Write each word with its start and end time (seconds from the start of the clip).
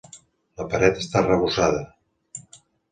La 0.61 0.65
paret 0.71 1.03
està 1.03 1.21
arrebossada. 1.21 1.87